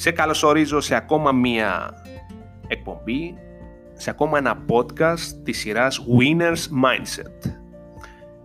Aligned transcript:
Σε 0.00 0.10
καλωσορίζω 0.10 0.80
σε 0.80 0.94
ακόμα 0.94 1.32
μία 1.32 1.90
εκπομπή, 2.66 3.34
σε 3.92 4.10
ακόμα 4.10 4.38
ένα 4.38 4.64
podcast 4.68 5.42
της 5.44 5.58
σειράς 5.58 6.00
Winners 6.18 6.84
Mindset. 6.84 7.50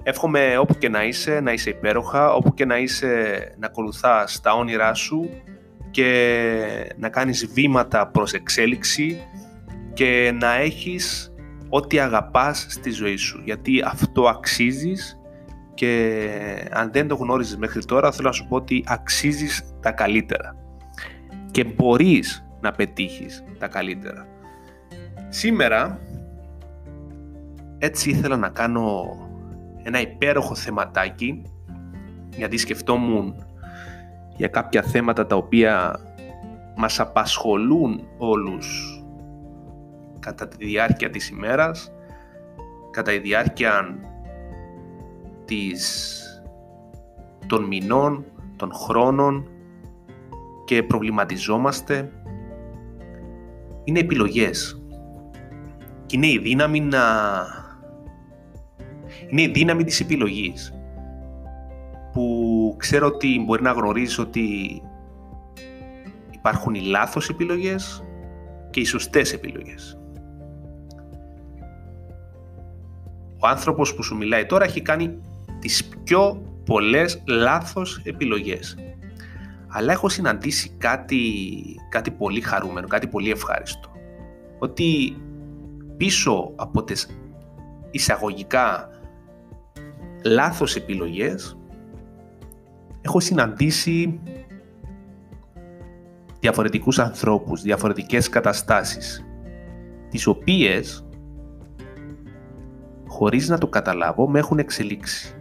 Εύχομαι 0.03 0.57
όπου 0.57 0.77
και 0.77 0.89
να 0.89 1.03
είσαι, 1.03 1.39
να 1.39 1.51
είσαι 1.51 1.69
υπέροχα, 1.69 2.33
όπου 2.33 2.53
και 2.53 2.65
να 2.65 2.77
είσαι 2.77 3.37
να 3.59 3.67
ακολουθάς 3.67 4.41
τα 4.41 4.53
όνειρά 4.53 4.93
σου 4.93 5.29
και 5.91 6.93
να 6.97 7.09
κάνεις 7.09 7.47
βήματα 7.53 8.07
προς 8.07 8.33
εξέλιξη 8.33 9.21
και 9.93 10.33
να 10.39 10.55
έχεις 10.55 11.33
ό,τι 11.69 11.99
αγαπάς 11.99 12.65
στη 12.69 12.91
ζωή 12.91 13.15
σου, 13.15 13.41
γιατί 13.43 13.81
αυτό 13.85 14.27
αξίζεις 14.27 15.19
και 15.73 16.19
αν 16.71 16.91
δεν 16.91 17.07
το 17.07 17.15
γνώριζες 17.15 17.57
μέχρι 17.57 17.85
τώρα 17.85 18.11
θέλω 18.11 18.27
να 18.27 18.33
σου 18.33 18.47
πω 18.47 18.55
ότι 18.55 18.83
αξίζεις 18.87 19.75
τα 19.81 19.91
καλύτερα 19.91 20.64
και 21.55 21.63
μπορείς 21.63 22.45
να 22.61 22.71
πετύχεις 22.71 23.43
τα 23.59 23.67
καλύτερα. 23.67 24.27
Σήμερα 25.29 25.99
έτσι 27.77 28.09
ήθελα 28.09 28.37
να 28.37 28.49
κάνω 28.49 29.05
ένα 29.83 30.01
υπέροχο 30.01 30.55
θεματάκι 30.55 31.43
γιατί 32.37 32.57
σκεφτόμουν 32.57 33.35
για 34.37 34.47
κάποια 34.47 34.81
θέματα 34.81 35.25
τα 35.25 35.35
οποία 35.35 35.99
μας 36.75 36.99
απασχολούν 36.99 38.07
όλους 38.17 38.99
κατά 40.19 40.47
τη 40.47 40.65
διάρκεια 40.65 41.09
της 41.09 41.29
ημέρας, 41.29 41.91
κατά 42.91 43.11
τη 43.11 43.19
διάρκεια 43.19 43.99
της, 45.45 46.21
των 47.47 47.63
μηνών, 47.63 48.25
των 48.55 48.73
χρόνων 48.73 49.49
και 50.65 50.83
προβληματιζόμαστε 50.83 52.11
είναι 53.83 53.99
επιλογές 53.99 54.81
και 56.05 56.15
είναι 56.15 56.27
η 56.27 56.39
δύναμη 56.39 56.79
να 56.79 57.01
είναι 59.29 59.41
η 59.41 59.47
δύναμη 59.47 59.83
της 59.83 59.99
επιλογής 59.99 60.73
που 62.11 62.75
ξέρω 62.77 63.07
ότι 63.07 63.43
μπορεί 63.45 63.61
να 63.61 63.71
γνωρίζεις 63.71 64.17
ότι 64.17 64.47
υπάρχουν 66.31 66.73
οι 66.73 66.81
λάθος 66.81 67.29
επιλογές 67.29 68.03
και 68.69 68.79
οι 68.79 68.85
σωστές 68.85 69.33
επιλογές. 69.33 69.99
Ο 73.39 73.47
άνθρωπος 73.47 73.95
που 73.95 74.03
σου 74.03 74.15
μιλάει 74.15 74.45
τώρα 74.45 74.63
έχει 74.65 74.81
κάνει 74.81 75.21
τις 75.59 75.89
πιο 76.03 76.41
πολλές 76.65 77.23
λάθος 77.27 78.01
επιλογές. 78.03 78.77
Αλλά 79.77 79.91
έχω 79.91 80.09
συναντήσει 80.09 80.75
κάτι, 80.77 81.21
κάτι 81.89 82.11
πολύ 82.11 82.41
χαρούμενο, 82.41 82.87
κάτι 82.87 83.07
πολύ 83.07 83.31
ευχάριστο. 83.31 83.89
Ότι 84.59 85.17
πίσω 85.97 86.53
από 86.55 86.83
τις 86.83 87.09
εισαγωγικά 87.91 88.89
λάθος 90.25 90.75
επιλογές 90.75 91.57
έχω 93.01 93.19
συναντήσει 93.19 94.19
διαφορετικούς 96.39 96.99
ανθρώπους, 96.99 97.61
διαφορετικές 97.61 98.29
καταστάσεις 98.29 99.25
τις 100.09 100.27
οποίες 100.27 101.07
χωρίς 103.07 103.49
να 103.49 103.57
το 103.57 103.67
καταλάβω 103.67 104.29
με 104.29 104.39
έχουν 104.39 104.59
εξελίξει 104.59 105.35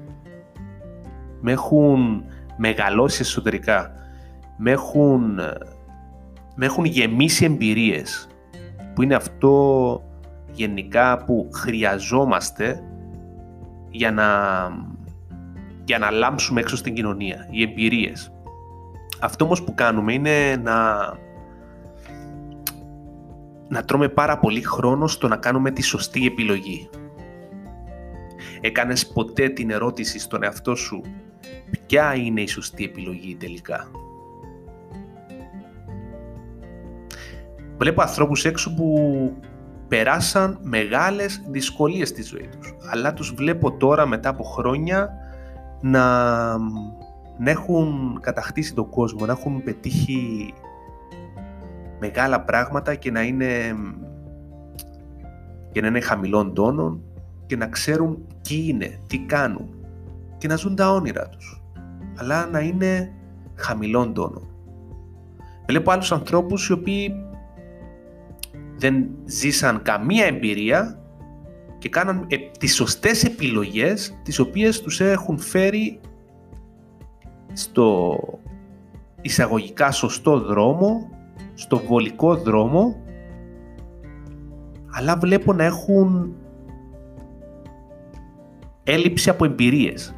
με 1.40 1.52
έχουν 1.52 2.24
μεγαλώσει 2.56 3.20
εσωτερικά 3.20 4.03
με 4.56 4.70
έχουν, 4.70 5.34
με 6.54 6.66
έχουν 6.66 6.84
γεμίσει 6.84 7.44
εμπειρίες 7.44 8.28
που 8.94 9.02
είναι 9.02 9.14
αυτό 9.14 10.02
γενικά 10.52 11.24
που 11.24 11.48
χρειαζόμαστε 11.52 12.82
για 13.90 14.10
να, 14.10 14.28
για 15.84 15.98
να 15.98 16.10
λάμψουμε 16.10 16.60
έξω 16.60 16.76
στην 16.76 16.94
κοινωνία, 16.94 17.46
οι 17.50 17.62
εμπειρίες. 17.62 18.32
Αυτό 19.20 19.44
όμως 19.44 19.64
που 19.64 19.74
κάνουμε 19.74 20.12
είναι 20.12 20.56
να, 20.56 20.94
να 23.68 23.84
τρώμε 23.84 24.08
πάρα 24.08 24.38
πολύ 24.38 24.62
χρόνο 24.62 25.06
στο 25.06 25.28
να 25.28 25.36
κάνουμε 25.36 25.70
τη 25.70 25.82
σωστή 25.82 26.26
επιλογή. 26.26 26.88
Έκανες 28.60 29.06
ποτέ 29.06 29.48
την 29.48 29.70
ερώτηση 29.70 30.18
στον 30.18 30.42
εαυτό 30.42 30.74
σου 30.74 31.00
ποια 31.86 32.14
είναι 32.14 32.40
η 32.40 32.46
σωστή 32.46 32.84
επιλογή 32.84 33.36
τελικά; 33.36 33.90
Βλέπω 37.78 38.02
ανθρώπους 38.02 38.44
έξω 38.44 38.74
που 38.74 38.98
περάσαν 39.88 40.58
μεγάλες 40.62 41.42
δυσκολίες 41.50 42.08
στη 42.08 42.22
ζωή 42.22 42.48
τους. 42.60 42.74
Αλλά 42.90 43.12
τους 43.12 43.34
βλέπω 43.34 43.76
τώρα 43.76 44.06
μετά 44.06 44.28
από 44.28 44.42
χρόνια 44.42 45.10
να, 45.80 46.58
να 47.38 47.50
έχουν 47.50 48.18
κατακτήσει 48.20 48.74
τον 48.74 48.90
κόσμο, 48.90 49.26
να 49.26 49.32
έχουν 49.32 49.62
πετύχει 49.62 50.52
μεγάλα 52.00 52.40
πράγματα 52.40 52.94
και 52.94 53.10
να 53.10 53.22
είναι, 53.22 53.76
και 55.72 55.80
να 55.80 55.86
είναι 55.86 56.00
χαμηλών 56.00 56.54
τόνων 56.54 57.02
και 57.46 57.56
να 57.56 57.66
ξέρουν 57.66 58.26
τι 58.42 58.68
είναι, 58.68 59.00
τι 59.06 59.18
κάνουν 59.18 59.68
και 60.38 60.48
να 60.48 60.56
ζουν 60.56 60.76
τα 60.76 60.90
όνειρα 60.90 61.28
τους. 61.28 61.62
Αλλά 62.18 62.46
να 62.46 62.60
είναι 62.60 63.12
χαμηλών 63.54 64.14
τόνων. 64.14 64.48
Βλέπω 65.66 65.90
άλλους 65.90 66.12
ανθρώπους 66.12 66.68
οι 66.68 66.72
οποίοι 66.72 67.14
δεν 68.76 69.06
ζήσαν 69.24 69.82
καμία 69.82 70.24
εμπειρία 70.26 70.98
και 71.78 71.88
κάναν 71.88 72.26
ε, 72.28 72.36
τις 72.58 72.74
σωστές 72.74 73.24
επιλογές 73.24 74.18
τις 74.22 74.38
οποίες 74.38 74.80
τους 74.80 75.00
έχουν 75.00 75.38
φέρει 75.38 76.00
στο 77.52 78.18
εισαγωγικά 79.20 79.90
σωστό 79.90 80.40
δρόμο, 80.40 81.10
στο 81.54 81.78
βολικό 81.78 82.36
δρόμο 82.36 83.04
αλλά 84.96 85.16
βλέπω 85.16 85.52
να 85.52 85.64
έχουν 85.64 86.34
έλλειψη 88.84 89.30
από 89.30 89.44
εμπειρίες. 89.44 90.14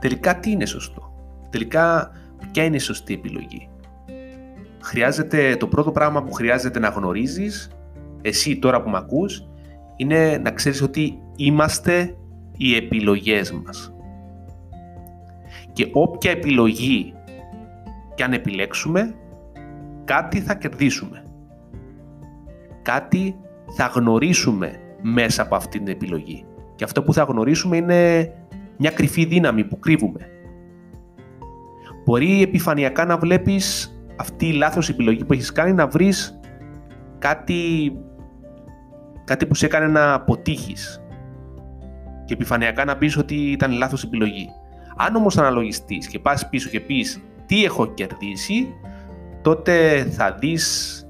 Τελικά 0.00 0.38
τι 0.38 0.50
είναι 0.50 0.66
σωστό; 0.66 1.12
Τελικά 1.50 2.10
ποια 2.52 2.64
είναι 2.64 2.76
η 2.76 2.78
σωστή 2.78 3.14
επιλογή; 3.14 3.68
Χρειάζεται, 4.88 5.56
το 5.56 5.66
πρώτο 5.66 5.92
πράγμα 5.92 6.22
που 6.22 6.32
χρειάζεται 6.32 6.78
να 6.78 6.88
γνωρίζεις, 6.88 7.70
εσύ 8.22 8.58
τώρα 8.58 8.82
που 8.82 8.90
με 8.90 8.96
ακούς, 8.96 9.48
είναι 9.96 10.40
να 10.44 10.50
ξέρεις 10.50 10.82
ότι 10.82 11.18
είμαστε 11.36 12.16
οι 12.56 12.76
επιλογές 12.76 13.52
μας. 13.52 13.94
Και 15.72 15.88
όποια 15.92 16.30
επιλογή 16.30 17.14
και 18.14 18.24
αν 18.24 18.32
επιλέξουμε, 18.32 19.14
κάτι 20.04 20.40
θα 20.40 20.54
κερδίσουμε. 20.54 21.22
Κάτι 22.82 23.36
θα 23.76 23.86
γνωρίσουμε 23.94 24.80
μέσα 25.02 25.42
από 25.42 25.54
αυτή 25.54 25.78
την 25.78 25.88
επιλογή. 25.88 26.44
Και 26.74 26.84
αυτό 26.84 27.02
που 27.02 27.12
θα 27.12 27.22
γνωρίσουμε 27.22 27.76
είναι 27.76 28.32
μια 28.76 28.90
κρυφή 28.90 29.24
δύναμη 29.24 29.64
που 29.64 29.78
κρύβουμε. 29.78 30.28
Μπορεί 32.04 32.42
επιφανειακά 32.42 33.04
να 33.04 33.18
βλέπεις 33.18 33.92
αυτή 34.18 34.46
η 34.46 34.52
λάθος 34.52 34.88
επιλογή 34.88 35.24
που 35.24 35.32
έχεις 35.32 35.52
κάνει 35.52 35.72
να 35.72 35.86
βρεις 35.86 36.40
κάτι, 37.18 37.92
κάτι 39.24 39.46
που 39.46 39.54
σε 39.54 39.66
έκανε 39.66 39.86
να 39.86 40.12
αποτύχεις 40.12 41.02
και 42.24 42.34
επιφανειακά 42.34 42.84
να 42.84 42.96
πεις 42.96 43.16
ότι 43.16 43.34
ήταν 43.34 43.72
λάθος 43.72 44.04
επιλογή. 44.04 44.48
Αν 44.96 45.16
όμως 45.16 45.38
αναλογιστείς 45.38 46.06
και 46.06 46.18
πας 46.18 46.48
πίσω 46.48 46.68
και 46.68 46.80
πεις 46.80 47.22
τι 47.46 47.64
έχω 47.64 47.86
κερδίσει, 47.94 48.74
τότε 49.42 50.04
θα 50.04 50.32
δεις 50.32 51.02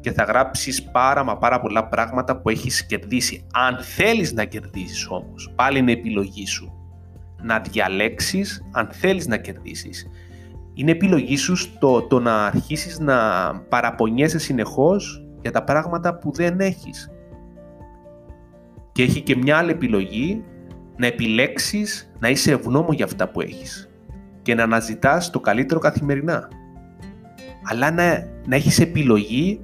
και 0.00 0.12
θα 0.12 0.22
γράψεις 0.22 0.82
πάρα 0.82 1.24
μα 1.24 1.36
πάρα 1.36 1.60
πολλά 1.60 1.88
πράγματα 1.88 2.40
που 2.40 2.48
έχεις 2.48 2.86
κερδίσει. 2.86 3.46
Αν 3.52 3.78
θέλεις 3.80 4.32
να 4.32 4.44
κερδίσεις 4.44 5.06
όμως, 5.08 5.52
πάλι 5.54 5.78
είναι 5.78 5.92
επιλογή 5.92 6.46
σου. 6.46 6.72
Να 7.42 7.60
διαλέξεις 7.60 8.68
αν 8.72 8.88
θέλεις 8.92 9.26
να 9.26 9.36
κερδίσεις 9.36 10.06
είναι 10.74 10.90
επιλογή 10.90 11.36
σου 11.36 11.56
στο 11.56 12.02
το 12.02 12.20
να 12.20 12.46
αρχίσεις 12.46 12.98
να 12.98 13.16
παραπονιέσαι 13.68 14.38
συνεχώς 14.38 15.26
για 15.40 15.50
τα 15.50 15.64
πράγματα 15.64 16.18
που 16.18 16.32
δεν 16.32 16.60
έχεις. 16.60 17.10
Και 18.92 19.02
έχει 19.02 19.20
και 19.20 19.36
μια 19.36 19.56
άλλη 19.56 19.70
επιλογή 19.70 20.44
να 20.96 21.06
επιλέξεις 21.06 22.12
να 22.18 22.28
είσαι 22.28 22.52
ευγνώμων 22.52 22.94
για 22.94 23.04
αυτά 23.04 23.28
που 23.28 23.40
έχεις 23.40 23.88
και 24.42 24.54
να 24.54 24.62
αναζητάς 24.62 25.30
το 25.30 25.40
καλύτερο 25.40 25.80
καθημερινά. 25.80 26.48
Αλλά 27.62 27.90
να, 27.90 28.04
να 28.46 28.56
έχεις 28.56 28.80
επιλογή 28.80 29.60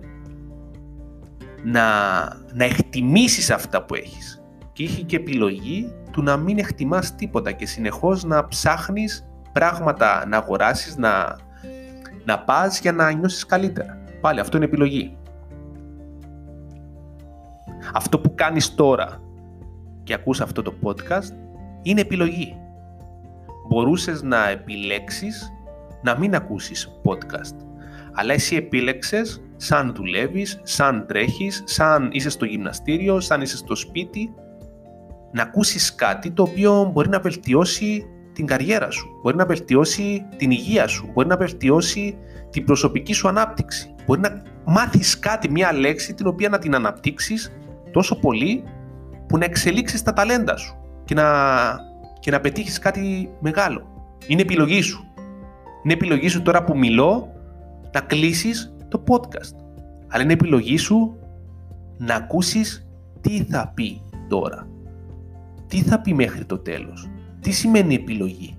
να, 1.63 1.83
να 2.53 2.65
εκτιμήσεις 2.65 3.51
αυτά 3.51 3.85
που 3.85 3.95
έχεις. 3.95 4.43
Και 4.73 4.83
έχει 4.83 5.05
και 5.05 5.17
επιλογή 5.17 5.93
του 6.11 6.23
να 6.23 6.37
μην 6.37 6.59
εκτιμάς 6.59 7.15
τίποτα 7.15 7.53
και 7.53 7.67
συνεχώς 7.67 8.25
να 8.25 8.47
ψάχνεις 8.47 9.30
πράγματα 9.53 10.27
να 10.27 10.37
αγοράσεις, 10.37 10.97
να, 10.97 11.37
να 12.25 12.39
πας 12.39 12.81
για 12.81 12.93
να 12.93 13.13
νιώσεις 13.13 13.47
καλύτερα. 13.47 13.99
Πάλι 14.21 14.41
αυτό 14.41 14.57
είναι 14.57 14.67
επιλογή. 14.67 15.17
Αυτό 17.95 18.19
που 18.19 18.35
κάνεις 18.35 18.75
τώρα 18.75 19.21
και 20.03 20.15
ακούς 20.15 20.41
αυτό 20.41 20.63
το 20.63 20.75
podcast 20.83 21.33
είναι 21.83 22.01
επιλογή. 22.01 22.57
Μπορούσες 23.69 24.23
να 24.23 24.49
επιλέξεις 24.49 25.51
να 26.03 26.19
μην 26.19 26.35
ακούσεις 26.35 27.01
podcast. 27.05 27.57
Αλλά 28.13 28.33
εσύ 28.33 28.57
επίλεξες 28.57 29.43
σαν 29.57 29.95
δουλεύεις, 29.95 30.61
σαν 30.63 31.07
τρέχεις, 31.07 31.63
σαν 31.67 32.09
είσαι 32.13 32.31
στο 32.31 32.45
γυμναστήριο, 32.45 33.21
σαν 33.21 33.41
είσαι 33.41 33.57
στο 33.57 33.75
σπίτι, 33.75 34.35
να 35.33 35.43
ακούσεις 35.43 35.95
κάτι 35.95 36.31
το 36.31 36.43
οποίο 36.43 36.91
μπορεί 36.93 37.09
να 37.09 37.21
βελτιώσει 37.21 38.05
την 38.41 38.49
καριέρα 38.49 38.91
σου, 38.91 39.09
μπορεί 39.23 39.37
να 39.37 39.47
βελτιώσει 39.47 40.27
την 40.37 40.51
υγεία 40.51 40.87
σου, 40.87 41.11
μπορεί 41.13 41.29
να 41.29 41.37
βελτιώσει 41.37 42.17
την 42.51 42.65
προσωπική 42.65 43.13
σου 43.13 43.29
ανάπτυξη. 43.29 43.95
Μπορεί 44.07 44.21
να 44.21 44.43
μάθεις 44.65 45.19
κάτι, 45.19 45.51
μια 45.51 45.73
λέξη 45.73 46.15
την 46.15 46.27
οποία 46.27 46.49
να 46.49 46.59
την 46.59 46.75
αναπτύξεις 46.75 47.53
τόσο 47.91 48.19
πολύ 48.19 48.63
που 49.29 49.39
να 49.39 49.45
εξελίξεις 49.45 50.03
τα 50.03 50.13
ταλέντα 50.13 50.57
σου 50.57 50.77
και 51.05 51.15
να, 51.15 51.25
και 52.21 52.31
να 52.31 52.41
πετύχεις 52.41 52.79
κάτι 52.79 53.31
μεγάλο. 53.41 53.83
Είναι 54.27 54.41
επιλογή 54.41 54.83
σου. 54.83 55.05
Είναι 55.85 55.93
επιλογή 55.93 56.29
σου 56.29 56.43
τώρα 56.43 56.65
που 56.65 56.79
μιλώ 56.79 57.33
να 57.93 58.01
κλείσεις 58.01 58.75
το 58.89 59.03
podcast. 59.09 59.57
Αλλά 60.09 60.23
είναι 60.23 60.33
επιλογή 60.33 60.77
σου 60.77 61.19
να 61.99 62.15
ακούσεις 62.15 62.89
τι 63.21 63.45
θα 63.45 63.73
πει 63.75 64.03
τώρα. 64.29 64.69
Τι 65.67 65.83
θα 65.83 66.01
πει 66.01 66.15
μέχρι 66.15 66.45
το 66.45 66.59
τέλος. 66.59 67.09
Τι 67.41 67.51
σημαίνει 67.51 67.95
επιλογή; 67.95 68.59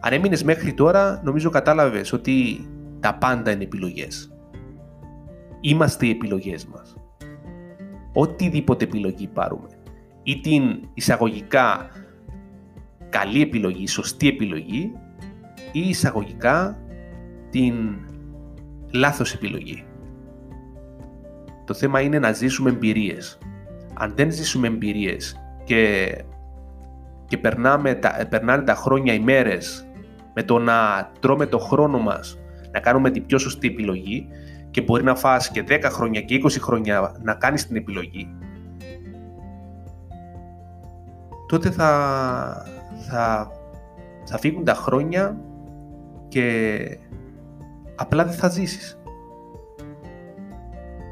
Αν 0.00 0.12
έμεινες 0.12 0.44
μέχρι 0.44 0.74
τώρα, 0.74 1.20
νομίζω 1.24 1.50
κατάλαβες 1.50 2.12
ότι 2.12 2.66
τα 3.00 3.14
πάντα 3.14 3.50
είναι 3.50 3.64
επιλογές. 3.64 4.32
Είμαστε 5.60 6.06
οι 6.06 6.10
επιλογές 6.10 6.66
μας. 6.66 6.96
Οτιδήποτε 8.12 8.84
επιλογή 8.84 9.26
πάρουμε. 9.26 9.68
Ή 10.22 10.40
την 10.40 10.88
εισαγωγικά 10.94 11.90
καλή 13.08 13.42
επιλογή, 13.42 13.88
σωστή 13.88 14.28
επιλογή 14.28 14.92
ή 15.72 15.80
εισαγωγικά 15.88 16.78
την 17.50 17.74
λάθος 18.92 19.34
επιλογή. 19.34 19.84
Το 21.64 21.74
θέμα 21.74 22.00
είναι 22.00 22.18
να 22.18 22.32
ζήσουμε 22.32 22.70
εμπειρίες. 22.70 23.38
Αν 23.94 24.12
δεν 24.16 24.32
ζήσουμε 24.32 24.66
εμπειρίες 24.66 25.39
και, 25.70 26.14
και 27.26 27.38
περνάμε 27.38 27.94
τα, 27.94 28.26
περνάνε 28.28 28.62
τα 28.62 28.74
χρόνια, 28.74 29.14
οι 29.14 29.18
μέρες 29.18 29.86
με 30.34 30.42
το 30.42 30.58
να 30.58 31.10
τρώμε 31.20 31.46
το 31.46 31.58
χρόνο 31.58 31.98
μας 31.98 32.38
να 32.72 32.80
κάνουμε 32.80 33.10
την 33.10 33.26
πιο 33.26 33.38
σωστή 33.38 33.66
επιλογή 33.66 34.28
και 34.70 34.82
μπορεί 34.82 35.04
να 35.04 35.14
φας 35.14 35.50
και 35.50 35.64
10 35.68 35.80
χρόνια 35.84 36.20
και 36.20 36.40
20 36.44 36.50
χρόνια 36.60 37.14
να 37.22 37.34
κάνεις 37.34 37.66
την 37.66 37.76
επιλογή 37.76 38.28
τότε 41.48 41.70
θα, 41.70 41.90
θα, 43.08 43.50
θα 44.24 44.38
φύγουν 44.38 44.64
τα 44.64 44.74
χρόνια 44.74 45.40
και 46.28 46.98
απλά 47.96 48.24
δεν 48.24 48.34
θα 48.34 48.48
ζήσεις. 48.48 49.00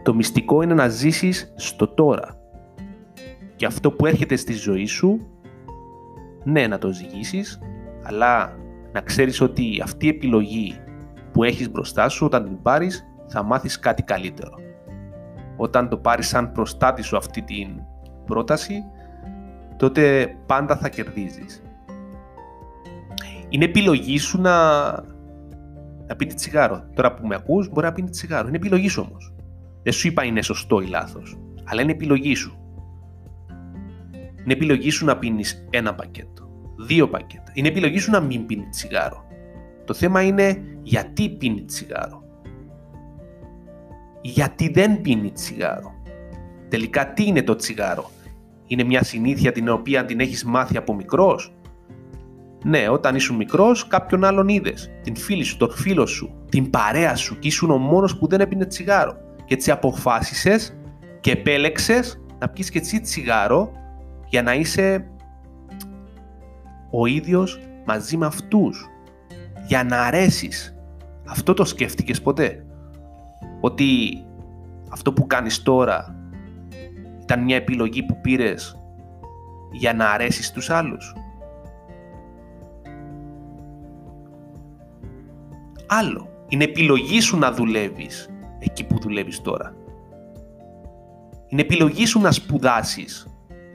Το 0.02 0.14
μυστικό 0.14 0.62
είναι 0.62 0.75
να 0.75 0.88
ζήσεις 0.88 1.52
στο 1.56 1.88
τώρα. 1.88 2.38
Και 3.58 3.66
αυτό 3.66 3.90
που 3.90 4.06
έρχεται 4.06 4.37
στη 4.37 4.52
ζωή 4.52 4.87
σου, 4.87 5.26
ναι 6.44 6.66
να 6.66 6.78
το 6.78 6.93
ζυγίσεις, 6.93 7.58
αλλά 8.02 8.56
να 8.93 9.00
ξέρεις 9.00 9.40
ότι 9.40 9.81
αυτή 9.82 10.06
η 10.06 10.08
επιλογή 10.08 10.75
που 11.32 11.44
έχεις 11.44 11.70
μπροστά 11.70 12.08
σου 12.08 12.26
όταν 12.26 12.44
την 12.44 12.62
πάρεις 12.62 13.06
θα 13.26 13.43
μάθεις 13.43 13.78
κάτι 13.78 14.02
καλύτερο. 14.02 14.55
Όταν 15.56 15.88
το 15.88 15.96
πάρεις 15.96 16.28
σαν 16.28 16.52
προστάτη 16.52 17.02
σου 17.02 17.16
αυτή 17.16 17.43
την 17.43 17.69
πρόταση, 18.25 18.84
τότε 19.76 20.34
πάντα 20.46 20.76
θα 20.76 20.88
κερδίζεις 20.88 21.62
είναι 23.49 23.64
επιλογή 23.64 24.19
σου 24.19 24.40
να, 24.40 24.90
να 26.06 26.16
πίνεις 26.16 26.34
τσιγάρο. 26.34 26.84
Τώρα 26.94 27.14
που 27.14 27.26
με 27.26 27.34
ακούς 27.34 27.69
μπορεί 27.69 27.87
να 27.87 27.93
πίνεις 27.93 28.10
τσιγάρο. 28.10 28.49
Είναι 28.49 28.56
επιλογή 28.56 28.88
σου 28.88 29.06
όμως. 29.08 29.34
Δεν 29.82 29.93
σου 29.93 30.08
είπα 30.08 30.25
είναι 30.25 30.43
σωστό 30.43 30.81
ή 30.81 30.87
λάθος. 30.87 31.38
Αλλά 31.64 31.82
είναι 31.82 31.93
επιλογή 31.93 32.34
σου. 32.34 32.57
Είναι 34.49 34.56
επιλογή 34.56 34.91
σου 34.91 35.05
να 35.05 35.19
πίνεις 35.19 35.67
ένα 35.71 35.95
πακέτο. 35.95 36.49
Δύο 36.77 37.09
πακέτα. 37.09 37.53
Είναι 37.55 37.69
επιλογή 37.69 37.99
σου 37.99 38.11
να 38.11 38.21
μην 38.21 38.47
πίνει 38.47 38.69
τσιγάρο. 38.69 39.25
Το 39.85 39.95
θέμα 39.95 40.23
είναι 40.23 40.62
γιατί 40.83 41.29
πίνει 41.29 41.65
τσιγάρο. 41.65 42.23
Γιατί 44.21 44.69
δεν 44.69 45.00
πίνει 45.00 45.31
τσιγάρο. 45.31 45.93
Τελικά 46.69 47.12
τι 47.12 47.27
είναι 47.27 47.43
το 47.43 47.56
τσιγάρο; 47.56 48.11
Είναι 48.67 48.83
μια 48.83 49.03
συνήθεια 49.03 49.53
την 49.53 49.69
οποία 49.69 50.05
την 50.05 50.21
έχεις 50.21 50.45
μάθει 50.45 50.77
από 50.77 50.94
μικρός; 50.94 51.55
Ναι, 52.65 52.89
όταν 52.89 53.15
ήσουν 53.15 53.37
μικρός, 53.37 53.87
κάποιον 53.87 54.25
άλλον 54.25 54.49
είδες. 54.49 54.91
Την 55.03 55.17
φίλη 55.17 55.43
σου, 55.43 55.56
τον 55.56 55.71
φίλο 55.71 56.06
σου, 56.06 56.44
την 56.49 56.71
παρέα 56.71 57.17
σου 57.17 57.39
και 57.39 57.49
ήσουν 57.49 57.71
ο 57.71 57.77
μόνος 57.77 58.19
που 58.19 58.29
δεν 58.29 58.41
έπινε 58.41 58.67
τσιγάρο. 58.67 59.17
Και 59.44 59.55
έτσι 59.55 59.71
αποφάσισες 59.71 60.79
και 61.21 61.31
επέλεξες 61.31 62.23
να 62.39 62.49
πιεις 62.49 62.71
και 62.71 62.79
εσύ 62.79 63.01
τσιγάρο 63.01 63.73
για 64.29 64.43
να 64.43 64.55
είσαι 64.55 65.11
ο 66.91 67.07
ίδιος 67.07 67.61
μαζί 67.87 68.17
με 68.17 68.27
αυτούς. 68.27 68.89
Για 69.67 69.85
να 69.85 70.01
αρέσεις. 70.01 70.77
Αυτό 71.27 71.55
το 71.55 71.65
σκέφτηκες 71.65 72.23
ποτέ; 72.23 72.67
Ότι 73.61 73.89
αυτό 74.91 75.13
που 75.13 75.27
κάνεις 75.27 75.63
τώρα 75.63 76.17
ήταν 77.21 77.43
μια 77.43 77.57
επιλογή 77.57 78.03
που 78.03 78.21
πήρες 78.21 78.79
για 79.73 79.95
να 79.95 80.11
αρέσεις 80.11 80.53
τους 80.53 80.71
άλλους; 80.71 81.15
άλλο. 85.87 86.29
Είναι 86.49 86.65
επιλογή 86.65 87.21
σου 87.21 87.39
να 87.39 87.53
δουλεύεις 87.53 88.29
εκεί 88.59 88.85
που 88.85 88.99
δουλεύεις 88.99 89.41
τώρα. 89.41 89.75
Είναι 91.49 91.61
επιλογή 91.61 92.07
σου 92.07 92.21
να 92.21 92.33
σπουδάσεις 92.33 93.28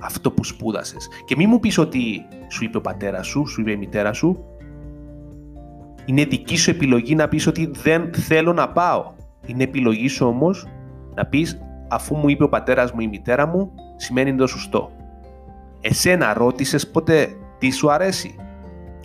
αυτό 0.04 0.32
που 0.32 0.44
σπούδασες. 0.44 1.08
Και 1.26 1.36
μη 1.38 1.48
μου 1.48 1.60
πεις 1.60 1.78
ότι 1.78 2.26
σου 2.48 2.64
είπε 2.64 2.78
ο 2.78 2.82
πατέρας 2.82 3.28
σου, 3.28 3.48
σου 3.48 3.62
είπε 3.62 3.72
η 3.72 3.76
μητέρα 3.76 4.14
σου. 4.14 4.44
Είναι 6.06 6.24
δική 6.26 6.57
σου 6.57 6.69
επιλογή 6.69 7.16
να 7.16 7.28
πεις 7.28 7.48
ότι 7.48 7.72
δεν 7.83 8.14
θέλω 8.14 8.54
να 8.54 8.69
πάω. 8.69 9.12
Είναι 9.45 9.64
επιλογή 9.64 10.07
σου 10.07 10.28
όμως 10.28 10.68
να 11.16 11.26
πεις 11.26 11.62
αφού 11.90 12.16
μου 12.16 12.30
είπε 12.30 12.44
ο 12.44 12.50
πατέρας 12.50 12.92
μου 12.92 13.00
ή 13.00 13.04
η 13.07 13.10
μητέρα 13.10 13.48
μου, 13.48 13.72
σημαίνει 13.95 14.36
το 14.36 14.48
σωστό. 14.48 14.92
Εσένα 15.81 16.33
ρώτησες 16.33 16.88
ποτέ 16.88 17.28
τι 17.57 17.72
σου 17.72 17.92
αρέσει. 17.92 18.36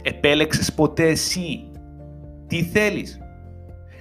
Επέλεξες 0.02 0.73
ποτέ 0.73 1.09
εσύ 1.09 1.71
τι 2.47 2.62
θέλεις. 2.62 3.21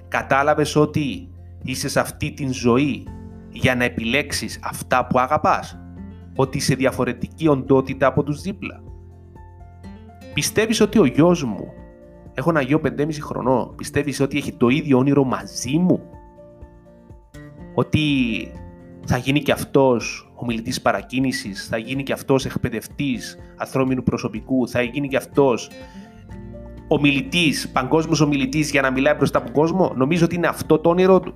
Κατάλαβες 0.08 0.75
ότι 0.75 1.32
είσαι 1.63 1.89
σε 1.89 2.00
αυτή 2.00 2.32
την 2.32 2.54
ζωή 2.54 3.08
για 3.50 3.75
να 3.75 3.84
επιλέξεις 3.84 4.60
αυτά 4.63 5.08
που 5.08 5.20
αγαπάς. 5.20 5.80
Ότι 6.39 6.58
είσαι 6.58 6.75
διαφορετική 6.75 7.48
οντότητα 7.48 8.08
από 8.08 8.24
τους 8.24 8.41
δίπλα. 8.41 8.84
Πιστεύεις 10.34 10.82
ότι 10.82 11.00
ο 11.00 11.06
γιος 11.06 11.44
μου, 11.44 11.67
έχω 12.34 12.50
ένα 12.50 12.62
γιο 12.62 12.82
5,5 12.84 13.22
χρονών, 13.22 13.75
πιστεύεις 13.75 14.20
ότι 14.20 14.38
έχει 14.38 14.53
το 14.53 14.67
ίδιο 14.67 14.98
όνειρο 14.98 15.24
μαζί 15.24 15.77
μου; 15.77 16.01
Ότι 17.74 18.01
θα 19.06 19.17
γίνει 19.17 19.41
και 19.41 19.51
αυτός 19.51 20.32
ο 20.36 20.46
μιλητής 20.46 20.82
παρακίνησης, 20.82 21.67
θα 21.67 21.77
γίνει 21.77 22.03
και 22.03 22.13
αυτός 22.13 22.46
εκπαιδευτής 22.46 23.38
ανθρώπινου 23.58 24.03
προσωπικού, 24.03 24.67
θα 24.67 24.82
γίνει 24.82 25.08
και 25.08 25.17
αυτός 25.17 25.70
ομιλητής, 26.88 27.70
παγκόσμιος 27.70 28.22
ομιλητής 28.22 28.72
για 28.72 28.82
να 28.82 28.91
μιλάει 28.91 29.13
μπροστά 29.13 29.38
από 29.38 29.46
τον 29.46 29.56
κόσμο, 29.56 29.94
νομίζω 29.96 30.25
ότι 30.25 30.36
είναι 30.36 30.48
αυτό 30.48 30.79
το 30.79 30.89
όνειρο 30.89 31.20
του. 31.20 31.34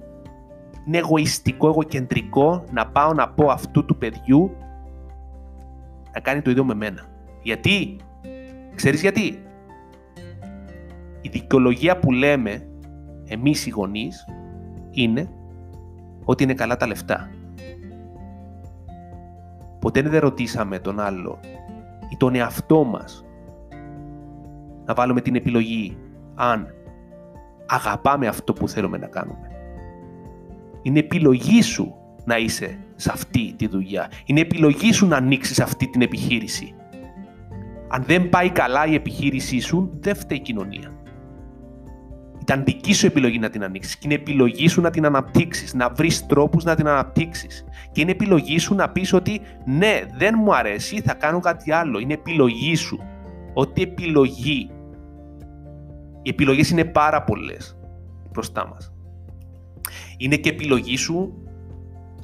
Είναι 0.87 0.97
εγωιστικό, 0.97 1.67
εγωκεντρικό 1.67 2.63
να 2.71 2.87
πάω 2.87 3.13
να 3.13 3.29
πω 3.29 3.47
αυτού 3.47 3.85
του 3.85 3.97
παιδιού 3.97 4.51
να 6.13 6.19
κάνει 6.19 6.41
το 6.41 6.49
ίδιο 6.49 6.63
με 6.63 6.73
μένα. 6.73 7.05
Γιατί, 7.41 7.95
ξέρεις 8.75 9.01
γιατί; 9.01 9.43
Η 11.21 11.29
δικαιολογία 11.29 11.99
που 11.99 12.11
λέμε 12.11 12.67
εμείς 13.25 13.65
οι 13.65 13.69
γονείς 13.69 14.25
είναι 14.91 15.29
ότι 16.23 16.43
είναι 16.43 16.53
καλά 16.53 16.77
τα 16.77 16.87
λεφτά. 16.87 17.29
Ποτέ 19.79 20.01
δεν 20.01 20.19
ρωτήσαμε 20.19 20.79
τον 20.79 20.99
άλλο 20.99 21.39
ή 22.09 22.17
τον 22.17 22.35
εαυτό 22.35 22.83
μας 22.83 23.25
να 24.85 24.93
βάλουμε 24.93 25.21
την 25.21 25.35
επιλογή 25.35 25.97
αν 26.35 26.73
αγαπάμε 27.67 28.27
αυτό 28.27 28.53
που 28.53 28.67
θέλουμε 28.67 28.97
να 28.97 29.07
κάνουμε. 29.07 29.51
Είναι 30.81 30.99
επιλογή 30.99 31.61
σου 31.61 31.95
να 32.31 32.37
είσαι 32.37 32.79
σε 32.95 33.11
αυτή 33.13 33.53
τη 33.57 33.67
δουλειά. 33.67 34.11
Είναι 34.25 34.39
επιλογή 34.39 34.93
σου 34.93 35.07
να 35.07 35.15
ανοίξεις 35.15 35.59
αυτή 35.59 35.87
την 35.87 36.01
επιχείρηση. 36.01 36.75
Αν 37.87 38.03
δεν 38.05 38.29
πάει 38.29 38.49
καλά 38.49 38.85
η 38.85 38.93
επιχείρησή 38.93 39.59
σου, 39.59 39.97
δεν 39.99 40.15
φταίει 40.15 40.37
η 40.37 40.41
κοινωνία. 40.41 40.95
Ήταν 42.41 42.63
δική 42.63 42.93
σου 42.93 43.05
επιλογή 43.05 43.39
να 43.39 43.49
την 43.49 43.63
ανοίξεις 43.63 43.95
και 43.95 44.01
είναι 44.03 44.13
επιλογή 44.13 44.67
σου 44.67 44.81
να 44.81 44.89
την 44.89 45.05
αναπτύξεις, 45.05 45.73
να 45.73 45.89
βρεις 45.89 46.25
τρόπους 46.25 46.63
να 46.63 46.75
την 46.75 46.87
αναπτύξεις. 46.87 47.65
Και 47.91 48.01
είναι 48.01 48.11
επιλογή 48.11 48.57
σου 48.59 48.75
να 48.75 48.89
πεις 48.89 49.13
ότι 49.13 49.41
ναι, 49.65 50.01
δεν 50.17 50.35
μου 50.37 50.55
αρέσει, 50.55 51.01
θα 51.01 51.13
κάνω 51.13 51.39
κάτι 51.39 51.71
άλλο. 51.71 51.99
Είναι 51.99 52.13
επιλογή 52.13 52.75
σου. 52.75 52.99
Ό,τι 53.53 53.81
επιλογή. 53.81 54.69
Οι 56.21 56.29
επιλογές 56.29 56.69
είναι 56.69 56.85
πάρα 56.85 57.23
πολλές 57.23 57.77
μπροστά 58.31 58.67
μας. 58.67 58.93
Είναι 60.17 60.35
και 60.35 60.49
επιλογή 60.49 60.97
σου 60.97 61.41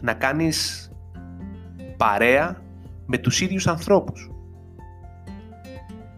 να 0.02 0.14
κάνεις 0.14 0.90
παρέα 1.98 2.62
με 3.06 3.18
τους 3.18 3.42
ίδιους 3.42 3.68
ανθρώπους. 3.68 4.32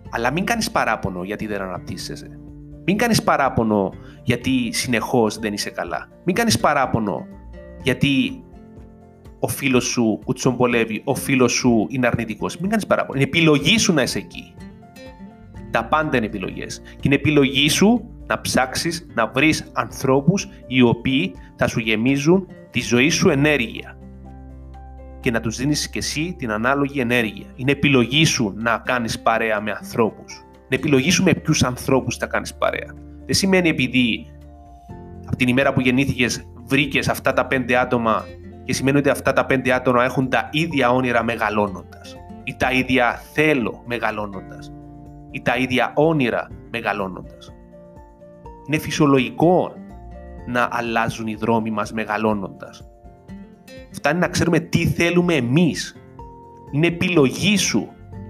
Αλλά 0.09 0.31
μην 0.31 0.45
κάνεις 0.45 0.71
παράπονο 0.71 1.23
γιατί 1.23 1.47
δεν 1.47 1.61
αναπτύσσεσαι. 1.61 2.39
Μην 2.85 2.97
κάνεις 2.97 3.23
παράπονο 3.23 3.93
γιατί 4.23 4.71
συνεχώς 4.71 5.39
δεν 5.39 5.53
είσαι 5.53 5.69
καλά. 5.69 6.07
Μην 6.23 6.35
κάνεις 6.35 6.59
παράπονο 6.59 7.25
γιατί 7.83 8.43
ο 9.39 9.47
φίλος 9.47 9.85
σου 9.85 10.19
κουτσομπολεύει, 10.25 11.01
ο 11.03 11.15
φίλος 11.15 11.51
σου 11.51 11.85
είναι 11.89 12.07
αρνητικός. 12.07 12.57
Μην 12.57 12.69
κάνεις 12.69 12.85
παράπονο. 12.85 13.19
Είναι 13.19 13.27
επιλογή 13.27 13.77
σου 13.77 13.93
να 13.93 14.01
είσαι 14.01 14.17
εκεί. 14.17 14.53
Τα 15.71 15.85
πάντα 15.85 16.17
είναι 16.17 16.25
επιλογές. 16.25 16.81
Και 16.85 17.01
είναι 17.01 17.15
επιλογή 17.15 17.69
σου 17.69 18.09
να 18.27 18.41
ψάξεις 18.41 19.07
να 19.13 19.27
βρεις 19.27 19.71
ανθρώπους 19.73 20.47
οι 20.67 20.81
οποίοι 20.81 21.35
θα 21.55 21.67
σου 21.67 21.79
γεμίζουν 21.79 22.47
τη 22.69 22.81
ζωή 22.81 23.09
σου 23.09 23.29
ενέργεια 23.29 23.97
και 25.19 25.31
να 25.31 25.39
τους 25.39 25.57
δίνεις 25.57 25.89
και 25.89 25.97
εσύ 25.97 26.35
την 26.37 26.51
ανάλογη 26.51 26.99
ενέργεια. 26.99 27.45
Είναι 27.55 27.71
επιλογή 27.71 28.25
σου 28.25 28.53
να 28.55 28.77
κάνεις 28.77 29.19
παρέα 29.19 29.61
με 29.61 29.71
ανθρώπους. 29.71 30.33
Είναι 30.57 30.75
επιλογή 30.75 31.11
σου 31.11 31.23
με 31.23 31.33
ποιους 31.33 31.63
ανθρώπους 31.63 32.17
θα 32.17 32.25
κάνεις 32.27 32.53
παρέα. 32.53 32.93
Δεν 33.25 33.35
σημαίνει 33.35 33.69
επειδή 33.69 34.25
από 35.25 35.35
την 35.35 35.47
ημέρα 35.47 35.73
που 35.73 35.81
γεννήθηκες 35.81 36.47
βρήκες 36.65 37.09
αυτά 37.09 37.33
τα 37.33 37.45
πέντε 37.45 37.77
άτομα 37.77 38.25
και 38.63 38.73
σημαίνει 38.73 38.97
ότι 38.97 39.09
αυτά 39.09 39.33
τα 39.33 39.45
πέντε 39.45 39.73
άτομα 39.73 40.03
έχουν 40.03 40.29
τα 40.29 40.49
ίδια 40.51 40.91
όνειρα 40.91 41.23
μεγαλώνοντας 41.23 42.15
ή 42.43 42.55
τα 42.55 42.71
ίδια 42.71 43.21
θέλω 43.33 43.83
μεγαλώνοντας 43.85 44.71
ή 45.31 45.41
τα 45.41 45.57
ίδια 45.57 45.91
όνειρα 45.95 46.47
μεγαλώνοντας. 46.71 47.53
Είναι 48.67 48.77
φυσιολογικό 48.77 49.73
να 50.47 50.67
αλλάζουν 50.71 51.27
οι 51.27 51.35
δρόμοι 51.35 51.71
μας 51.71 51.91
μεγαλώνοντας. 51.91 52.89
Φτάνει 53.91 54.19
να 54.19 54.27
ξέρουμε 54.27 54.59
τι 54.59 54.87
θέλουμε 54.87 55.33
εμείς. 55.33 55.95
Είναι 56.71 56.87
επιλογή 56.87 57.57
σου. 57.57 57.87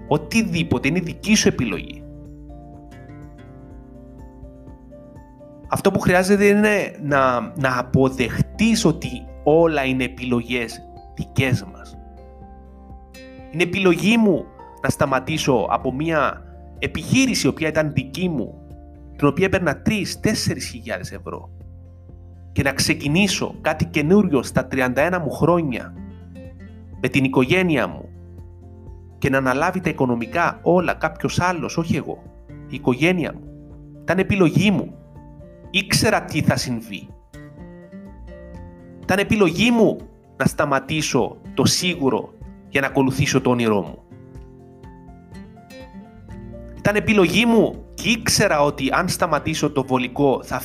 Οτιδήποτε 0.08 0.88
είναι 0.88 1.00
δική 1.00 1.34
σου 1.34 1.48
επιλογή. 1.48 2.04
Αυτό 5.68 5.90
που 5.90 6.00
χρειάζεται 6.00 6.44
είναι 6.44 6.96
να, 7.02 7.40
να 7.40 7.78
αποδεχτείς 7.78 8.84
ότι 8.84 9.26
όλα 9.44 9.84
είναι 9.84 10.04
επιλογές 10.04 10.80
δικές 11.14 11.64
μας. 11.72 11.98
Είναι 13.50 13.62
επιλογή 13.62 14.16
μου 14.16 14.44
να 14.82 14.88
σταματήσω 14.88 15.66
από 15.70 15.92
μια 15.92 16.44
επιχείρηση 16.78 17.46
η 17.46 17.50
οποία 17.50 17.68
ήταν 17.68 17.92
δική 17.92 18.28
μου, 18.28 18.54
την 19.16 19.26
οποία 19.26 19.46
έπαιρνα 19.46 19.82
3-4 19.86 19.92
χιλιάδες 20.70 21.12
ευρώ 21.12 21.50
και 22.52 22.62
να 22.62 22.72
ξεκινήσω 22.72 23.54
κάτι 23.60 23.84
καινούριο 23.84 24.42
στα 24.42 24.68
31 24.70 25.18
μου 25.22 25.30
χρόνια 25.30 25.94
με 27.00 27.08
την 27.08 27.24
οικογένεια 27.24 27.86
μου 27.86 28.08
και 29.18 29.30
να 29.30 29.38
αναλάβει 29.38 29.80
τα 29.80 29.90
οικονομικά 29.90 30.58
όλα 30.62 30.94
κάποιος 30.94 31.40
άλλος, 31.40 31.76
όχι 31.76 31.96
εγώ, 31.96 32.22
η 32.48 32.74
οικογένεια 32.74 33.32
μου. 33.34 33.50
Ήταν 34.02 34.18
επιλογή 34.18 34.70
μου. 34.70 34.94
Ήξερα 35.70 36.24
τι 36.24 36.42
θα 36.42 36.56
συμβεί. 36.56 37.08
Ήταν 39.02 39.18
επιλογή 39.18 39.70
μου 39.70 39.96
να 40.36 40.44
σταματήσω 40.44 41.36
το 41.54 41.64
σίγουρο 41.64 42.34
για 42.68 42.80
να 42.80 42.86
ακολουθήσω 42.86 43.40
το 43.40 43.50
όνειρό 43.50 43.80
μου. 43.80 43.98
Ήταν 46.78 46.96
επιλογή 46.96 47.46
μου 47.46 47.84
και 47.94 48.08
ήξερα 48.08 48.62
ότι 48.62 48.88
αν 48.92 49.08
σταματήσω 49.08 49.70
το 49.70 49.84
βολικό 49.84 50.42
θα, 50.42 50.60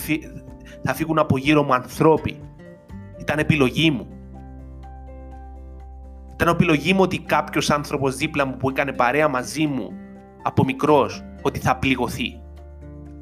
θα 0.85 0.93
φύγουν 0.93 1.19
από 1.19 1.37
γύρω 1.37 1.63
μου 1.63 1.73
ανθρώποι. 1.73 2.39
Ήταν 3.19 3.39
επιλογή 3.39 3.91
μου. 3.91 4.07
Ήταν 6.33 6.47
επιλογή 6.47 6.93
μου 6.93 7.01
ότι 7.01 7.19
κάποιος 7.19 7.69
άνθρωπος 7.69 8.15
δίπλα 8.15 8.45
μου 8.45 8.57
που 8.57 8.69
έκανε 8.69 8.93
παρέα 8.93 9.27
μαζί 9.27 9.67
μου 9.67 9.91
από 10.43 10.63
μικρός 10.63 11.23
ότι 11.41 11.59
θα 11.59 11.77
πληγωθεί. 11.77 12.39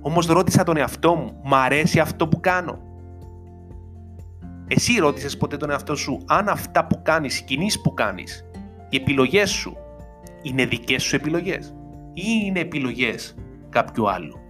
Όμως 0.01 0.25
ρώτησα 0.25 0.63
τον 0.63 0.77
εαυτό 0.77 1.15
μου, 1.15 1.39
μ' 1.43 1.53
αρέσει 1.53 1.99
αυτό 1.99 2.27
που 2.27 2.39
κάνω; 2.39 2.79
Εσύ 4.67 4.99
ρώτησες 4.99 5.37
ποτέ 5.37 5.57
τον 5.57 5.69
εαυτό 5.69 5.95
σου 5.95 6.17
αν 6.27 6.49
αυτά 6.49 6.87
που 6.87 7.01
κάνεις, 7.01 7.39
οι 7.39 7.43
κινήσεις 7.43 7.81
που 7.81 7.93
κάνεις, 7.93 8.45
οι 8.89 8.95
επιλογές 8.95 9.49
σου 9.49 9.77
είναι 10.41 10.65
δικές 10.65 11.03
σου 11.03 11.15
επιλογές 11.15 11.75
ή 12.13 12.23
είναι 12.45 12.59
επιλογές 12.59 13.35
κάποιου 13.69 14.09
άλλου; 14.09 14.42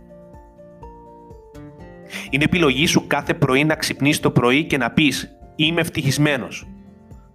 Είναι 2.34 2.44
επιλογή 2.44 2.86
σου 2.86 3.08
κάθε 3.08 3.34
πρωί 3.34 3.64
να 3.64 3.76
ξυπνείς 3.76 4.20
το 4.20 4.32
πρωί 4.32 4.64
και 4.66 4.78
να 4.78 4.92
πεις 4.92 5.38
«Είμαι 5.56 5.82
ευτυχισμένος». 5.82 6.68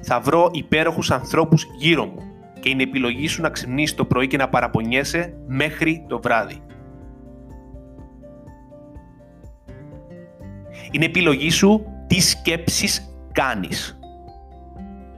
Θα 0.03 0.21
βρω 0.21 0.51
υπέροχους 0.53 1.11
ανθρώπους 1.11 1.67
γύρω 1.79 2.05
μου 2.05 2.23
και 2.61 2.69
είναι 2.69 2.83
επιλογή 2.83 3.27
σου 3.27 3.43
να 3.43 3.51
ξυπνείς 3.51 3.95
το 3.95 4.05
πρωί 4.05 4.27
και 4.27 4.37
να 4.37 4.49
παραπονιέσαι 4.49 5.35
μέχρι 5.47 6.05
το 6.09 6.21
βράδυ. 6.21 6.63
Είναι 10.91 11.05
επιλογή 11.05 11.51
σου 11.51 11.85
τι 12.07 12.21
σκέψεις 12.21 13.19
κάνεις. 13.33 13.99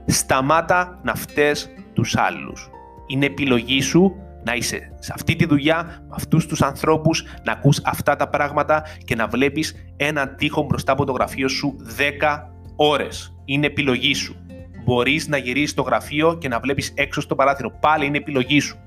Σταμάτα 0.05 0.99
να 1.03 1.15
φταίς 1.15 1.69
τους 1.93 2.17
άλλους. 2.17 2.69
Είναι 3.07 3.25
επιλογή 3.25 3.81
σου 3.81 4.15
να 4.43 4.53
είσαι 4.53 4.95
σε 4.99 5.11
αυτή 5.15 5.35
τη 5.35 5.45
δουλειά, 5.45 5.83
με 5.83 6.15
αυτούς 6.15 6.45
τους 6.45 6.61
ανθρώπους, 6.61 7.23
να 7.43 7.51
ακούς 7.51 7.81
αυτά 7.85 8.15
τα 8.15 8.29
πράγματα 8.29 8.83
και 9.05 9.15
να 9.15 9.27
βλέπεις 9.27 9.75
έναν 9.97 10.35
τοίχο 10.35 10.63
μπροστά 10.63 10.91
από 10.91 11.05
το 11.05 11.11
γραφείο 11.11 11.47
σου 11.47 11.75
10 11.97 12.51
ώρες. 12.75 13.35
Είναι 13.45 13.65
επιλογή 13.65 14.13
σου. 14.13 14.35
Μπορείς 14.83 15.27
να 15.27 15.37
γυρίσεις 15.37 15.73
το 15.73 15.81
γραφείο 15.81 16.37
και 16.37 16.47
να 16.47 16.59
βλέπεις 16.59 16.93
έξω 16.95 17.21
στο 17.21 17.35
παράθυρο. 17.35 17.71
Πάλι 17.79 18.05
είναι 18.05 18.17
επιλογή 18.17 18.59
σου. 18.59 18.77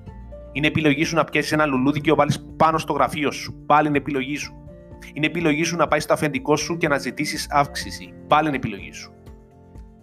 Είναι 0.53 0.67
επιλογή 0.67 1.05
σου 1.05 1.15
να 1.15 1.25
πιάσει 1.25 1.55
ένα 1.55 1.67
λουλούδι 1.67 2.01
και 2.01 2.11
να 2.11 2.17
βάλεις 2.17 2.47
πάνω 2.57 2.79
στο 2.79 2.93
γραφείο 2.93 3.31
σου. 3.31 3.65
Πάλι 3.67 3.89
είναι 3.89 3.97
επιλογή 3.97 4.37
σου. 4.37 4.55
Είναι 5.13 5.27
επιλογή 5.27 5.63
σου 5.65 5.77
να 5.77 5.89
πάεις 5.89 6.03
στο 6.03 6.13
αφεντικό 6.13 6.57
σου 6.57 6.77
και 6.77 6.89
να 6.89 6.99
ζητήσεις 6.99 7.47
αύξηση. 7.51 8.13
Πάλι 8.29 8.49
είναι 8.49 8.57
επιλογή 8.57 8.93
σου. 8.93 9.13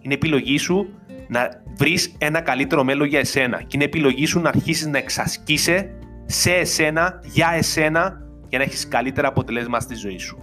Είναι 0.00 0.14
επιλογή 0.14 0.58
σου 0.58 0.88
να 1.32 1.62
βρεις 1.74 2.14
ένα 2.18 2.40
καλύτερο 2.40 2.84
μέλλον 2.84 3.06
για 3.06 3.18
εσένα 3.18 3.62
και 3.62 3.68
είναι 3.72 3.84
επιλογή 3.84 4.26
σου 4.26 4.40
να 4.40 4.48
αρχίσεις 4.48 4.86
να 4.86 4.98
εξασκείσαι 4.98 5.94
σε 6.24 6.50
εσένα, 6.50 7.20
για 7.24 7.52
εσένα, 7.56 8.22
για 8.48 8.58
να 8.58 8.64
έχεις 8.64 8.88
καλύτερα 8.88 9.28
αποτελέσματα 9.28 9.80
στη 9.80 9.94
ζωή 9.94 10.18
σου. 10.18 10.38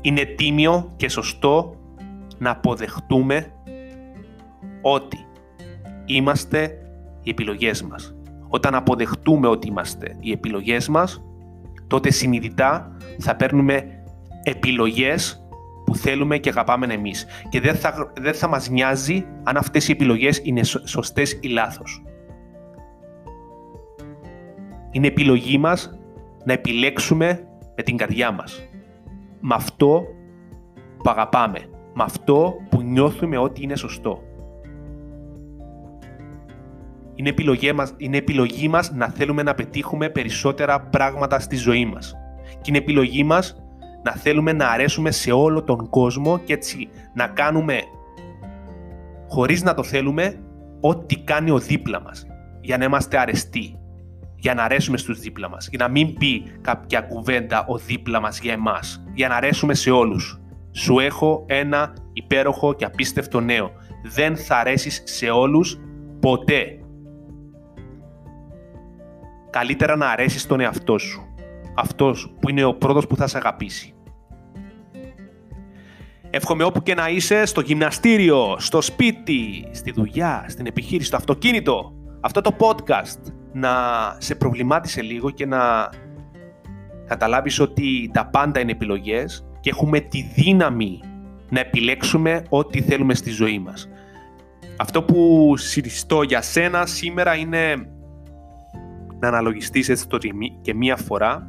Είναι 0.00 0.24
τίμιο 0.24 0.92
και 0.96 1.08
σωστό 1.08 1.74
να 2.38 2.50
αποδεχτούμε 2.50 3.52
ότι 4.82 5.26
είμαστε 6.04 6.78
οι 7.22 7.30
επιλογές 7.30 7.82
μας. 7.82 8.14
Όταν 8.48 8.74
αποδεχτούμε 8.74 9.48
ότι 9.48 9.68
είμαστε 9.68 10.16
οι 10.20 10.32
επιλογές 10.32 10.88
μας, 10.88 11.22
τότε 11.86 12.10
συνειδητά 12.10 12.96
θα 13.18 13.36
παίρνουμε 13.36 14.02
επιλογές 14.42 15.43
που 15.84 15.96
θέλουμε 15.96 16.38
και 16.38 16.48
αγαπάμε 16.48 16.86
εμείς 16.94 17.26
και 17.48 17.60
δεν 17.60 17.74
θα, 17.74 18.12
δεν 18.20 18.34
θα 18.34 18.48
μας 18.48 18.68
νοιάζει 18.68 19.26
αν 19.42 19.56
αυτές 19.56 19.88
οι 19.88 19.92
επιλογές 19.92 20.40
είναι 20.44 20.62
σωστές 20.62 21.38
ή 21.40 21.48
λάθος. 21.48 22.02
Είναι 24.90 25.06
επιλογή 25.06 25.58
μας 25.58 25.98
να 26.44 26.52
επιλέξουμε 26.52 27.48
με 27.76 27.82
την 27.82 27.96
καρδιά 27.96 28.30
μας. 28.30 28.68
Με 29.40 29.54
αυτό 29.54 30.04
που 31.02 31.10
αγαπάμε. 31.10 31.58
Με 31.94 32.02
αυτό 32.02 32.54
που 32.68 32.82
νιώθουμε 32.82 33.38
ότι 33.38 33.62
είναι 33.62 33.76
σωστό. 33.76 34.22
Είναι 37.14 37.28
επιλογή, 37.28 37.72
μας, 37.72 37.94
είναι 37.96 38.16
επιλογή 38.16 38.68
μας 38.68 38.92
να 38.92 39.08
θέλουμε 39.08 39.42
να 39.42 39.54
πετύχουμε 39.54 40.08
περισσότερα 40.08 40.80
πράγματα 40.80 41.38
στη 41.40 41.56
ζωή 41.56 41.86
μας. 41.86 42.14
Και 42.50 42.64
είναι 42.64 42.78
επιλογή 42.78 43.24
μας 43.24 43.63
να 44.04 44.12
θέλουμε 44.12 44.52
να 44.52 44.68
αρέσουμε 44.68 45.10
σε 45.10 45.32
όλο 45.32 45.62
τον 45.62 45.88
κόσμο 45.88 46.38
και 46.38 46.52
έτσι 46.52 46.88
να 47.14 47.26
κάνουμε 47.26 47.80
χωρίς 49.28 49.62
να 49.62 49.74
το 49.74 49.82
θέλουμε 49.82 50.40
ό,τι 50.80 51.16
κάνει 51.18 51.50
ο 51.50 51.58
δίπλα 51.58 52.00
μας 52.00 52.26
για 52.60 52.78
να 52.78 52.84
είμαστε 52.84 53.18
αρεστοί, 53.18 53.78
για 54.36 54.54
να 54.54 54.62
αρέσουμε 54.62 54.96
στους 54.96 55.20
δίπλα 55.20 55.48
μας, 55.48 55.68
για 55.68 55.78
να 55.78 55.88
μην 55.88 56.14
πει 56.14 56.42
κάποια 56.60 57.00
κουβέντα 57.00 57.64
ο 57.68 57.76
δίπλα 57.76 58.20
μας 58.20 58.40
για 58.40 58.52
εμάς, 58.52 59.04
για 59.14 59.28
να 59.28 59.36
αρέσουμε 59.36 59.74
σε 59.74 59.90
όλους. 59.90 60.40
Σου 60.72 60.98
έχω 60.98 61.44
ένα 61.46 61.94
υπέροχο 62.12 62.72
και 62.72 62.84
απίστευτο 62.84 63.40
νέο. 63.40 63.70
Δεν 64.04 64.36
θα 64.36 64.56
αρέσεις 64.56 65.02
σε 65.04 65.26
όλους 65.30 65.80
ποτέ. 66.20 66.78
καλύτερα 69.54 69.96
να 69.96 70.08
αρέσεις 70.08 70.42
στον 70.42 70.60
εαυτό 70.60 70.98
σου. 70.98 71.22
Αυτός 71.74 72.34
που 72.40 72.50
είναι 72.50 72.64
ο 72.64 72.74
πρώτος 72.74 73.06
που 73.06 73.16
θα 73.16 73.26
σε 73.26 73.36
αγαπήσει. 73.36 73.93
Εύχομαι 76.36 76.64
όπου 76.64 76.82
και 76.82 76.94
να 76.94 77.08
είσαι, 77.08 77.44
στο 77.44 77.60
γυμναστήριο, 77.60 78.56
στο 78.58 78.80
σπίτι, 78.80 79.68
στη 79.70 79.90
δουλειά, 79.90 80.44
στην 80.48 80.66
επιχείρηση, 80.66 81.06
στο 81.06 81.16
αυτοκίνητο, 81.16 81.92
αυτό 82.20 82.40
το 82.40 82.56
podcast 82.58 83.32
να 83.52 83.70
σε 84.18 84.34
προβλημάτισε 84.34 85.02
λίγο 85.02 85.30
και 85.30 85.46
να 85.46 85.90
καταλάβεις 87.06 87.60
ότι 87.60 88.10
τα 88.12 88.26
πάντα 88.26 88.60
είναι 88.60 88.70
επιλογές 88.70 89.46
και 89.60 89.70
έχουμε 89.70 90.00
τη 90.00 90.22
δύναμη 90.34 91.00
να 91.48 91.60
επιλέξουμε 91.60 92.44
ό,τι 92.48 92.82
θέλουμε 92.82 93.14
στη 93.14 93.30
ζωή 93.30 93.58
μας. 93.58 93.88
Αυτό 94.76 95.02
που 95.02 95.52
συριστώ 95.56 96.22
για 96.22 96.42
σένα 96.42 96.86
σήμερα 96.86 97.34
είναι 97.34 97.74
να 99.20 99.28
αναλογιστείς 99.28 99.88
έτσι 99.88 100.08
το 100.08 100.18
και 100.62 100.74
μία 100.74 100.96
φορά 100.96 101.46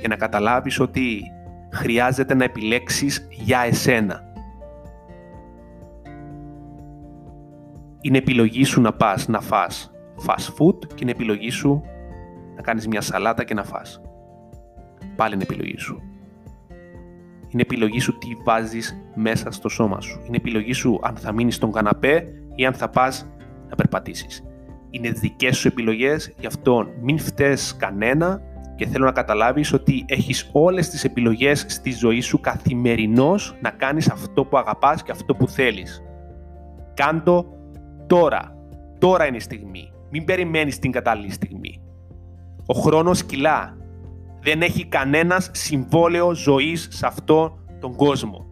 και 0.00 0.08
να 0.08 0.16
καταλάβεις 0.16 0.80
ότι 0.80 1.22
χρειάζεται 1.72 2.34
να 2.34 2.44
επιλέξεις 2.44 3.28
για 3.30 3.60
εσένα. 3.60 4.30
Είναι 8.00 8.18
επιλογή 8.18 8.64
σου 8.64 8.80
να 8.80 8.92
πας 8.92 9.28
να 9.28 9.40
φας 9.40 9.92
fast 10.26 10.46
food 10.58 10.86
και 10.86 11.02
είναι 11.02 11.10
επιλογή 11.10 11.50
σου 11.50 11.82
να 12.56 12.62
κάνεις 12.62 12.86
μια 12.86 13.00
σαλάτα 13.00 13.44
και 13.44 13.54
να 13.54 13.64
φας. 13.64 14.00
Πάλι 15.16 15.34
είναι 15.34 15.42
επιλογή 15.42 15.78
σου. 15.78 16.02
Είναι 17.48 17.62
επιλογή 17.62 18.00
σου 18.00 18.18
τι 18.18 18.28
βάζεις 18.44 19.02
μέσα 19.14 19.50
στο 19.50 19.68
σώμα 19.68 20.00
σου. 20.00 20.20
Είναι 20.26 20.36
επιλογή 20.36 20.72
σου 20.72 21.00
αν 21.02 21.16
θα 21.16 21.32
μείνεις 21.32 21.54
στον 21.54 21.72
καναπέ 21.72 22.26
ή 22.54 22.66
αν 22.66 22.74
θα 22.74 22.88
πας 22.88 23.30
να 23.68 23.74
περπατήσεις. 23.74 24.44
Είναι 24.90 25.10
δικές 25.10 25.56
σου 25.56 25.68
επιλογές, 25.68 26.34
γι' 26.38 26.46
αυτό 26.46 26.86
μην 27.00 27.18
φταίς 27.18 27.76
κανένα 27.76 28.40
και 28.82 28.88
θέλω 28.88 29.04
να 29.04 29.12
καταλάβεις 29.12 29.72
ότι 29.72 30.04
έχεις 30.06 30.50
όλες 30.52 30.88
τις 30.88 31.04
επιλογές 31.04 31.64
στη 31.68 31.92
ζωή 31.92 32.20
σου 32.20 32.40
καθημερινώς 32.40 33.56
να 33.60 33.70
κάνεις 33.70 34.10
αυτό 34.10 34.44
που 34.44 34.58
αγαπάς 34.58 35.02
και 35.02 35.10
αυτό 35.10 35.34
που 35.34 35.48
θέλεις. 35.48 36.02
Κάντο 36.94 37.46
τώρα. 38.06 38.56
Τώρα 38.98 39.26
είναι 39.26 39.36
η 39.36 39.40
στιγμή. 39.40 39.92
Μην 40.10 40.24
περιμένεις 40.24 40.78
την 40.78 40.92
κατάλληλη 40.92 41.30
στιγμή. 41.30 41.82
Ο 42.66 42.74
χρόνος 42.74 43.24
κυλά. 43.24 43.76
Δεν 44.40 44.62
έχει 44.62 44.86
κανένας 44.86 45.50
συμβόλαιο 45.52 46.34
ζωής 46.34 46.88
σε 46.90 47.06
αυτό 47.06 47.58
τον 47.80 47.96
κόσμο. 47.96 48.46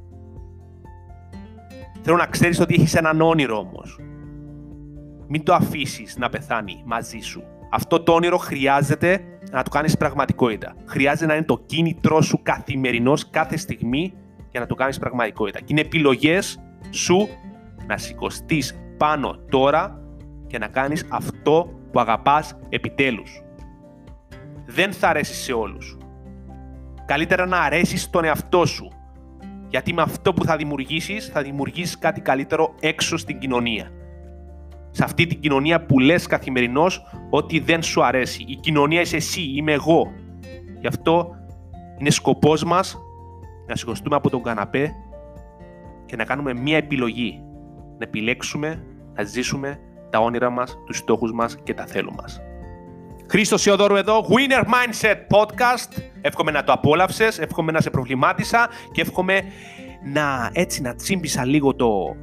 Θέλω 2.02 2.16
να 2.16 2.26
ξέρεις 2.26 2.60
ότι 2.60 2.74
έχεις 2.74 2.94
έναν 2.94 3.20
όνειρο 3.20 3.58
όμως. 3.58 3.98
Μην 5.28 5.44
το 5.44 5.54
αφήσεις 5.54 6.16
να 6.16 6.28
πεθάνει 6.28 6.82
μαζί 6.86 7.18
σου. 7.18 7.42
Αυτό 7.70 8.02
το 8.02 8.12
όνειρο 8.12 8.36
χρειάζεται 8.36 9.20
να 9.50 9.62
το 9.62 9.70
κάνεις 9.70 9.96
πραγματικότητα. 9.96 10.74
Χρειάζεται 10.86 11.26
να 11.26 11.34
είναι 11.34 11.44
το 11.44 11.62
κίνητρό 11.66 12.20
σου 12.20 12.40
καθημερινός 12.42 13.30
κάθε 13.30 13.56
στιγμή 13.56 14.12
για 14.50 14.60
να 14.60 14.66
το 14.66 14.74
κάνεις 14.74 14.98
πραγματικότητα. 14.98 15.58
Και 15.58 15.66
είναι 15.68 15.80
επιλογές 15.80 16.60
σου 16.90 17.28
να 17.86 17.96
σηκωστείς 17.96 18.80
πάνω 18.96 19.38
τώρα 19.50 20.00
και 20.46 20.58
να 20.58 20.66
κάνεις 20.66 21.06
αυτό 21.08 21.80
που 21.92 22.00
αγαπάς 22.00 22.56
επιτέλους. 22.68 23.42
Δεν 24.66 24.92
θα 24.92 25.08
αρέσει 25.08 25.34
σε 25.34 25.52
όλους. 25.52 25.96
Καλύτερα 27.06 27.46
να 27.46 27.58
αρέσεις 27.58 28.02
στον 28.02 28.24
εαυτό 28.24 28.66
σου. 28.66 28.88
Γιατί 29.68 29.92
με 29.92 30.02
αυτό 30.02 30.32
που 30.32 30.44
θα 30.44 30.56
δημιουργήσεις, 30.56 31.26
θα 31.26 31.42
δημιουργήσεις 31.42 31.98
κάτι 31.98 32.20
καλύτερο 32.20 32.74
έξω 32.80 33.16
στην 33.16 33.38
κοινωνία 33.38 33.90
σε 34.90 35.04
αυτή 35.04 35.26
την 35.26 35.40
κοινωνία 35.40 35.84
που 35.84 35.98
λες 35.98 36.26
καθημερινώς 36.26 37.02
ότι 37.30 37.58
δεν 37.58 37.82
σου 37.82 38.04
αρέσει. 38.04 38.44
Η 38.46 38.56
κοινωνία 38.56 39.00
είσαι 39.00 39.16
εσύ, 39.16 39.42
είμαι 39.42 39.72
εγώ. 39.72 40.12
Γι' 40.80 40.86
αυτό 40.86 41.30
είναι 41.98 42.10
σκοπός 42.10 42.64
μας 42.64 42.98
να 43.66 43.76
σηκωστούμε 43.76 44.16
από 44.16 44.30
τον 44.30 44.42
καναπέ 44.42 44.92
και 46.06 46.16
να 46.16 46.24
κάνουμε 46.24 46.54
μία 46.54 46.76
επιλογή. 46.76 47.42
Να 47.98 48.04
επιλέξουμε, 48.04 48.84
να 49.14 49.22
ζήσουμε 49.22 49.80
τα 50.10 50.18
όνειρα 50.18 50.50
μας, 50.50 50.78
τους 50.86 50.96
στόχους 50.96 51.32
μας 51.32 51.56
και 51.62 51.74
τα 51.74 51.86
θέλω 51.86 52.12
μας. 52.22 52.40
Χρήστο 53.30 53.58
Σιωδόρου 53.58 53.96
εδώ, 53.96 54.26
Winner 54.28 54.64
Mindset 54.64 55.16
Podcast. 55.36 56.02
Εύχομαι 56.20 56.50
να 56.50 56.64
το 56.64 56.72
απόλαυσες, 56.72 57.38
εύχομαι 57.38 57.72
να 57.72 57.80
σε 57.80 57.90
προβλημάτισα 57.90 58.68
και 58.92 59.00
εύχομαι 59.00 59.42
να 60.04 60.50
έτσι 60.52 60.82
να 60.82 60.94
τσίμπησα 60.94 61.44
λίγο 61.44 61.74
το 61.74 62.16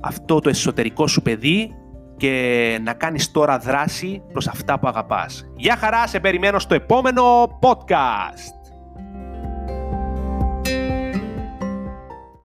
αυτό 0.00 0.40
το 0.40 0.48
εσωτερικό 0.48 1.06
σου 1.06 1.22
παιδί 1.22 1.70
και 2.16 2.78
να 2.82 2.92
κάνεις 2.92 3.30
τώρα 3.30 3.58
δράση 3.58 4.22
προς 4.32 4.48
αυτά 4.48 4.78
που 4.78 4.88
αγαπάς. 4.88 5.50
Γεια 5.56 5.76
χαρά, 5.76 6.06
σε 6.06 6.20
περιμένω 6.20 6.58
στο 6.58 6.74
επόμενο 6.74 7.44
podcast! 7.60 8.57